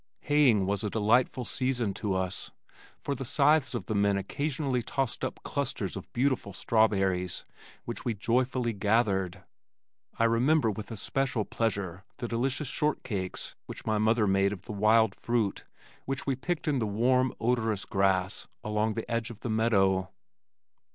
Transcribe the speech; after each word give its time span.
Haying 0.21 0.65
was 0.65 0.83
a 0.83 0.89
delightful 0.89 1.45
season 1.45 1.93
to 1.93 2.15
us, 2.15 2.49
for 2.97 3.13
the 3.13 3.23
scythes 3.23 3.75
of 3.75 3.85
the 3.85 3.93
men 3.93 4.17
occasionally 4.17 4.81
tossed 4.81 5.23
up 5.23 5.39
clusters 5.43 5.95
of 5.95 6.11
beautiful 6.11 6.53
strawberries, 6.53 7.45
which 7.85 8.03
we 8.03 8.15
joyfully 8.15 8.73
gathered. 8.73 9.43
I 10.17 10.23
remember 10.23 10.71
with 10.71 10.89
especial 10.89 11.45
pleasure 11.45 12.03
the 12.17 12.27
delicious 12.27 12.67
shortcakes 12.67 13.53
which 13.67 13.85
my 13.85 13.99
mother 13.99 14.25
made 14.25 14.51
of 14.51 14.63
the 14.63 14.71
wild 14.73 15.13
fruit 15.13 15.65
which 16.05 16.25
we 16.25 16.35
picked 16.35 16.67
in 16.67 16.79
the 16.79 16.87
warm 16.87 17.31
odorous 17.39 17.85
grass 17.85 18.47
along 18.63 18.95
the 18.95 19.07
edge 19.11 19.29
of 19.29 19.41
the 19.41 19.51
meadow. 19.51 20.09